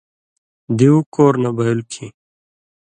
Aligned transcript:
دیُو 0.77 0.95
کور 1.13 1.33
نہ 1.43 1.49
بئیلوۡ 1.57 1.87
کھیں 1.91 2.11